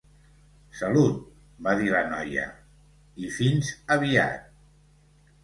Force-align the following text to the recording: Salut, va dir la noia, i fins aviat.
Salut, 0.77 1.19
va 1.67 1.75
dir 1.81 1.91
la 1.97 2.01
noia, 2.13 2.47
i 3.27 3.31
fins 3.37 3.71
aviat. 3.99 4.51